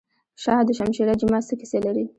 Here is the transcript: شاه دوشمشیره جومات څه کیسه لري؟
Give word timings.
شاه 0.43 0.59
دوشمشیره 0.67 1.13
جومات 1.19 1.43
څه 1.49 1.55
کیسه 1.61 1.79
لري؟ 1.85 2.03